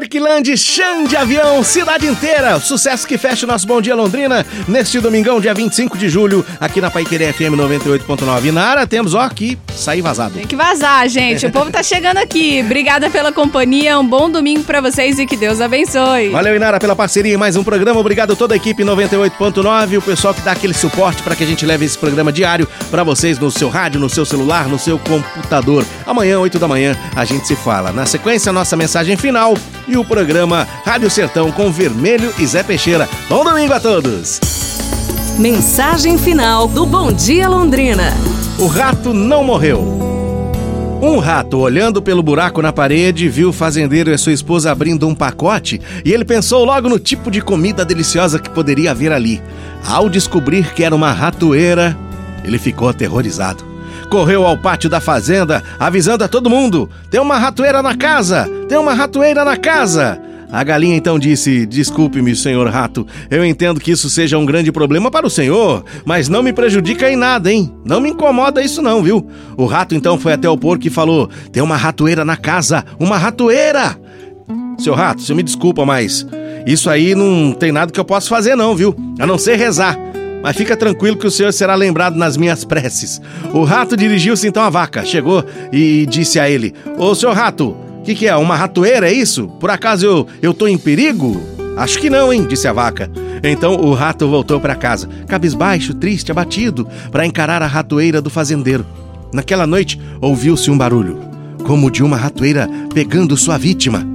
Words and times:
Erkland, 0.00 0.56
chão 0.56 1.04
de 1.04 1.16
avião, 1.16 1.60
cidade 1.64 2.06
inteira. 2.06 2.60
Sucesso 2.60 3.04
que 3.04 3.18
fecha 3.18 3.44
o 3.44 3.48
nosso 3.48 3.66
Bom 3.66 3.80
Dia 3.80 3.96
Londrina 3.96 4.46
neste 4.68 5.00
domingão, 5.00 5.40
dia 5.40 5.52
25 5.52 5.98
de 5.98 6.08
julho, 6.08 6.46
aqui 6.60 6.80
na 6.80 6.88
Paiquerê 6.88 7.32
FM 7.32 7.56
98.9. 7.56 8.84
E 8.84 8.86
temos, 8.86 9.14
ó, 9.14 9.22
aqui, 9.22 9.58
sair 9.74 10.00
vazado. 10.00 10.34
Tem 10.34 10.46
que 10.46 10.54
vazar, 10.54 11.08
gente. 11.08 11.46
O 11.46 11.50
povo 11.50 11.72
tá 11.72 11.82
chegando 11.82 12.18
aqui. 12.18 12.62
Obrigada 12.64 13.10
pela 13.10 13.32
companhia. 13.32 13.98
Um 13.98 14.06
bom 14.06 14.30
domingo 14.30 14.62
para 14.62 14.80
vocês 14.80 15.18
e 15.18 15.26
que 15.26 15.36
Deus 15.36 15.60
abençoe. 15.60 16.28
Valeu, 16.28 16.54
Inara, 16.54 16.78
pela 16.78 16.94
parceria 16.94 17.34
em 17.34 17.36
mais 17.36 17.56
um 17.56 17.64
programa. 17.64 17.98
Obrigado 17.98 18.34
a 18.34 18.36
toda 18.36 18.54
a 18.54 18.56
equipe 18.56 18.84
98.9, 18.84 19.98
o 19.98 20.02
pessoal 20.02 20.32
que 20.32 20.42
dá 20.42 20.52
aquele 20.52 20.74
suporte 20.74 21.22
para 21.24 21.34
que 21.34 21.42
a 21.42 21.46
gente 21.46 21.66
leve 21.66 21.84
esse 21.84 21.98
programa 21.98 22.32
diário 22.32 22.68
para 22.88 23.02
vocês 23.02 23.36
no 23.36 23.50
seu 23.50 23.68
rádio, 23.68 23.98
no 23.98 24.08
seu 24.08 24.24
celular, 24.24 24.68
no 24.68 24.78
seu 24.78 24.96
computador. 24.96 25.84
Amanhã, 26.06 26.38
8 26.38 26.56
da 26.56 26.68
manhã, 26.68 26.96
a 27.16 27.24
gente 27.24 27.48
se 27.48 27.56
fala. 27.56 27.90
Na 27.90 28.06
sequência, 28.06 28.52
nossa 28.52 28.76
mensagem 28.76 29.16
final 29.16 29.56
e 29.88 29.96
o 29.96 30.04
programa 30.04 30.68
Rádio 30.84 31.10
Sertão 31.10 31.50
com 31.50 31.72
Vermelho 31.72 32.32
e 32.38 32.46
Zé 32.46 32.62
Peixeira. 32.62 33.08
Bom 33.28 33.42
domingo 33.42 33.72
a 33.72 33.80
todos! 33.80 34.38
Mensagem 35.38 36.18
final 36.18 36.68
do 36.68 36.84
Bom 36.84 37.12
Dia 37.12 37.48
Londrina. 37.48 38.12
O 38.58 38.66
rato 38.66 39.14
não 39.14 39.42
morreu. 39.42 39.80
Um 41.00 41.18
rato, 41.18 41.58
olhando 41.58 42.02
pelo 42.02 42.24
buraco 42.24 42.60
na 42.60 42.72
parede, 42.72 43.28
viu 43.28 43.50
o 43.50 43.52
fazendeiro 43.52 44.10
e 44.10 44.18
sua 44.18 44.32
esposa 44.32 44.72
abrindo 44.72 45.06
um 45.06 45.14
pacote 45.14 45.80
e 46.04 46.12
ele 46.12 46.24
pensou 46.24 46.64
logo 46.64 46.88
no 46.88 46.98
tipo 46.98 47.30
de 47.30 47.40
comida 47.40 47.84
deliciosa 47.84 48.40
que 48.40 48.50
poderia 48.50 48.90
haver 48.90 49.12
ali. 49.12 49.40
Ao 49.86 50.08
descobrir 50.08 50.74
que 50.74 50.82
era 50.82 50.94
uma 50.94 51.12
ratoeira, 51.12 51.96
ele 52.44 52.58
ficou 52.58 52.88
aterrorizado. 52.88 53.64
Correu 54.10 54.46
ao 54.46 54.56
pátio 54.56 54.88
da 54.88 55.00
fazenda, 55.00 55.62
avisando 55.78 56.24
a 56.24 56.28
todo 56.28 56.50
mundo: 56.50 56.88
tem 57.10 57.20
uma 57.20 57.38
ratoeira 57.38 57.82
na 57.82 57.94
casa! 57.94 58.48
Tem 58.68 58.78
uma 58.78 58.94
ratoeira 58.94 59.44
na 59.44 59.56
casa! 59.56 60.20
A 60.50 60.64
galinha 60.64 60.96
então 60.96 61.18
disse: 61.18 61.66
Desculpe-me, 61.66 62.34
senhor 62.34 62.68
rato. 62.68 63.06
Eu 63.30 63.44
entendo 63.44 63.78
que 63.78 63.90
isso 63.90 64.08
seja 64.08 64.38
um 64.38 64.46
grande 64.46 64.72
problema 64.72 65.10
para 65.10 65.26
o 65.26 65.30
senhor, 65.30 65.84
mas 66.06 66.28
não 66.28 66.42
me 66.42 66.54
prejudica 66.54 67.10
em 67.10 67.16
nada, 67.16 67.52
hein? 67.52 67.70
Não 67.84 68.00
me 68.00 68.10
incomoda 68.10 68.62
isso, 68.62 68.80
não, 68.80 69.02
viu? 69.02 69.26
O 69.56 69.66
rato 69.66 69.94
então 69.94 70.18
foi 70.18 70.32
até 70.32 70.48
o 70.48 70.56
porco 70.56 70.86
e 70.86 70.90
falou: 70.90 71.28
Tem 71.52 71.62
uma 71.62 71.76
ratoeira 71.76 72.24
na 72.24 72.36
casa! 72.36 72.84
Uma 72.98 73.18
ratoeira! 73.18 73.98
Seu 74.78 74.94
rato, 74.94 75.20
você 75.20 75.34
me 75.34 75.42
desculpa, 75.42 75.84
mas 75.84 76.26
isso 76.66 76.88
aí 76.88 77.14
não 77.14 77.52
tem 77.52 77.72
nada 77.72 77.92
que 77.92 78.00
eu 78.00 78.04
possa 78.04 78.28
fazer, 78.28 78.54
não, 78.54 78.74
viu? 78.74 78.94
A 79.18 79.26
não 79.26 79.36
ser 79.36 79.56
rezar. 79.56 79.98
Mas 80.42 80.56
fica 80.56 80.76
tranquilo 80.76 81.16
que 81.16 81.26
o 81.26 81.30
senhor 81.30 81.52
será 81.52 81.74
lembrado 81.74 82.16
nas 82.16 82.36
minhas 82.36 82.64
preces. 82.64 83.20
O 83.52 83.64
rato 83.64 83.96
dirigiu-se 83.96 84.46
então 84.46 84.62
à 84.62 84.70
vaca, 84.70 85.04
chegou 85.04 85.44
e 85.72 86.06
disse 86.06 86.38
a 86.38 86.48
ele: 86.48 86.74
Ô 86.96 87.14
senhor 87.14 87.34
rato, 87.34 87.70
o 87.70 88.02
que, 88.02 88.14
que 88.14 88.28
é? 88.28 88.36
Uma 88.36 88.56
ratoeira, 88.56 89.10
é 89.10 89.12
isso? 89.12 89.48
Por 89.60 89.70
acaso 89.70 90.06
eu, 90.06 90.26
eu 90.40 90.54
tô 90.54 90.66
em 90.66 90.78
perigo? 90.78 91.40
Acho 91.76 91.98
que 91.98 92.10
não, 92.10 92.32
hein? 92.32 92.46
disse 92.48 92.66
a 92.66 92.72
vaca. 92.72 93.10
Então 93.42 93.74
o 93.74 93.94
rato 93.94 94.28
voltou 94.28 94.60
para 94.60 94.74
casa, 94.74 95.08
cabisbaixo, 95.26 95.94
triste, 95.94 96.30
abatido, 96.30 96.88
para 97.10 97.26
encarar 97.26 97.62
a 97.62 97.66
ratoeira 97.66 98.20
do 98.20 98.30
fazendeiro. 98.30 98.84
Naquela 99.32 99.66
noite 99.66 100.00
ouviu-se 100.20 100.70
um 100.70 100.78
barulho, 100.78 101.20
como 101.64 101.90
de 101.90 102.02
uma 102.02 102.16
ratoeira 102.16 102.68
pegando 102.92 103.36
sua 103.36 103.58
vítima. 103.58 104.06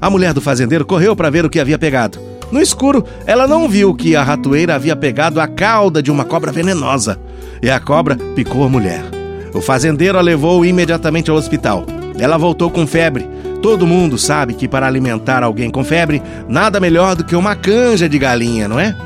A 0.00 0.10
mulher 0.10 0.32
do 0.32 0.40
fazendeiro 0.40 0.84
correu 0.84 1.16
para 1.16 1.30
ver 1.30 1.44
o 1.44 1.50
que 1.50 1.60
havia 1.60 1.78
pegado. 1.78 2.20
No 2.50 2.60
escuro, 2.60 3.04
ela 3.26 3.46
não 3.46 3.68
viu 3.68 3.94
que 3.94 4.16
a 4.16 4.22
ratoeira 4.22 4.74
havia 4.74 4.96
pegado 4.96 5.40
a 5.40 5.46
cauda 5.46 6.02
de 6.02 6.10
uma 6.10 6.24
cobra 6.24 6.50
venenosa. 6.50 7.18
E 7.62 7.68
a 7.68 7.78
cobra 7.78 8.16
picou 8.34 8.64
a 8.64 8.68
mulher. 8.68 9.02
O 9.54 9.60
fazendeiro 9.60 10.18
a 10.18 10.20
levou 10.20 10.64
imediatamente 10.64 11.30
ao 11.30 11.36
hospital. 11.36 11.84
Ela 12.18 12.38
voltou 12.38 12.70
com 12.70 12.86
febre. 12.86 13.28
Todo 13.60 13.86
mundo 13.86 14.16
sabe 14.16 14.54
que 14.54 14.68
para 14.68 14.86
alimentar 14.86 15.42
alguém 15.42 15.70
com 15.70 15.84
febre, 15.84 16.22
nada 16.48 16.80
melhor 16.80 17.16
do 17.16 17.24
que 17.24 17.36
uma 17.36 17.56
canja 17.56 18.08
de 18.08 18.18
galinha, 18.18 18.68
não 18.68 18.78
é? 18.78 18.96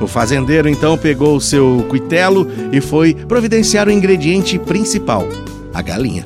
O 0.00 0.06
fazendeiro 0.06 0.68
então 0.68 0.96
pegou 0.96 1.36
o 1.36 1.40
seu 1.40 1.84
cuitelo 1.88 2.50
e 2.72 2.80
foi 2.80 3.14
providenciar 3.14 3.86
o 3.86 3.92
ingrediente 3.92 4.58
principal, 4.58 5.28
a 5.74 5.82
galinha. 5.82 6.24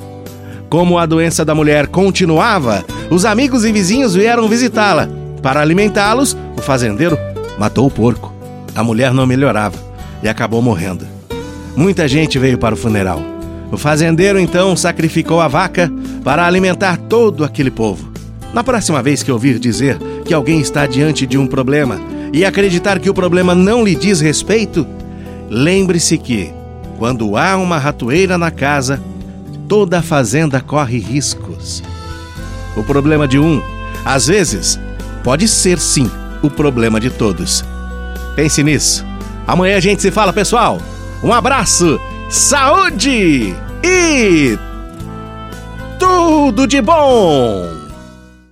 Como 0.71 0.99
a 0.99 1.07
doença 1.07 1.45
da 1.45 1.55
mulher 1.55 1.89
continuava, 1.89 2.85
os 3.11 3.25
amigos 3.25 3.65
e 3.65 3.73
vizinhos 3.73 4.15
vieram 4.15 4.49
visitá-la. 4.49 5.09
Para 5.43 5.61
alimentá-los, 5.61 6.37
o 6.57 6.63
fazendeiro 6.63 7.19
matou 7.59 7.87
o 7.87 7.91
porco. 7.91 8.33
A 8.75 8.83
mulher 8.83 9.13
não 9.13 9.27
melhorava 9.27 9.79
e 10.23 10.29
acabou 10.29 10.61
morrendo. 10.61 11.07
Muita 11.77 12.09
gente 12.09 12.39
veio 12.39 12.59
para 12.59 12.75
o 12.75 12.79
funeral. 12.79 13.21
O 13.71 13.77
fazendeiro 13.77 14.39
então 14.39 14.77
sacrificou 14.77 15.41
a 15.41 15.49
vaca 15.49 15.91
para 16.23 16.47
alimentar 16.47 16.97
todo 16.97 17.45
aquele 17.45 17.71
povo. 17.71 18.13
Na 18.53 18.63
próxima 18.63 19.03
vez 19.03 19.23
que 19.23 19.33
ouvir 19.33 19.59
dizer 19.59 19.99
que 20.25 20.33
alguém 20.33 20.61
está 20.61 20.87
diante 20.87 21.27
de 21.27 21.37
um 21.37 21.47
problema 21.47 22.01
e 22.33 22.45
acreditar 22.45 22.99
que 23.01 23.11
o 23.11 23.15
problema 23.15 23.55
não 23.55 23.85
lhe 23.85 23.95
diz 23.95 24.21
respeito, 24.21 24.87
lembre-se 25.51 26.17
que, 26.17 26.53
quando 26.99 27.37
há 27.37 27.57
uma 27.57 27.79
ratoeira 27.79 28.39
na 28.39 28.51
casa, 28.51 29.01
toda 29.69 29.99
a 29.99 30.03
fazenda 30.03 30.61
corre 30.61 30.99
riscos. 30.99 31.83
O 32.77 32.83
problema 32.85 33.27
de 33.27 33.39
um, 33.39 33.61
às 34.05 34.29
vezes, 34.29 34.79
pode 35.25 35.49
ser 35.49 35.79
sim 35.79 36.09
o 36.47 36.51
problema 36.51 37.01
de 37.01 37.11
todos. 37.11 37.65
Pense 38.35 38.63
nisso. 38.63 39.05
Amanhã 39.47 39.77
a 39.77 39.81
gente 39.81 40.03
se 40.03 40.11
fala, 40.11 40.33
pessoal. 40.33 40.79
Um 41.23 41.33
abraço, 41.33 41.99
saúde 42.29 43.55
e 43.83 44.59
tudo 45.99 46.67
de 46.67 46.81
bom! 46.83 47.84